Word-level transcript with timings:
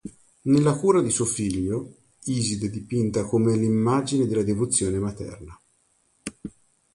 Nella 0.45 0.73
cura 0.77 0.99
di 0.99 1.11
suo 1.11 1.25
figlio, 1.25 1.95
Iside 2.23 2.65
è 2.65 2.69
dipinta 2.71 3.23
come 3.25 3.55
l'immagine 3.55 4.25
della 4.25 4.41
devozione 4.41 4.97
materna. 4.97 5.61